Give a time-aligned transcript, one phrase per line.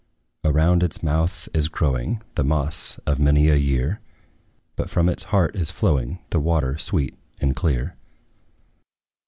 [0.43, 3.99] Around its mouth is growing The moss of many a year;
[4.75, 7.95] But from its heart is flowing The water sweet and clear.